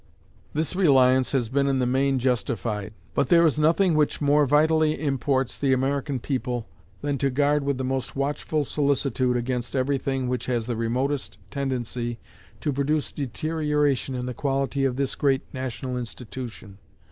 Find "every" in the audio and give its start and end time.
9.75-9.99